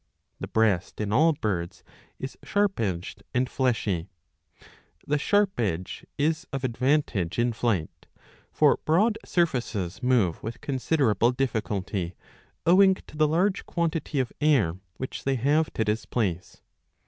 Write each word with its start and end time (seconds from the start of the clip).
The 0.39 0.47
breast 0.47 0.99
in 0.99 1.13
all 1.13 1.33
birds 1.33 1.83
is 2.17 2.35
sharp 2.43 2.79
edged, 2.79 3.21
and 3.35 3.47
fleshy.^3 3.47 4.07
p^e 5.07 5.19
sharp 5.19 5.59
edge 5.59 6.07
is 6.17 6.47
of 6.51 6.63
advantage 6.63 7.37
in 7.37 7.53
flight; 7.53 8.07
for 8.51 8.79
broad 8.83 9.19
surfaces 9.23 10.01
move 10.01 10.41
with 10.41 10.59
considerable 10.59 11.31
difficulty, 11.31 12.15
owing 12.65 12.95
to 12.95 13.15
the 13.15 13.27
large 13.27 13.67
quantity 13.67 14.19
of 14.19 14.33
air 14.41 14.75
which 14.97 15.23
they 15.23 15.35
have 15.35 15.71
to 15.73 15.85
displace. 15.85 16.63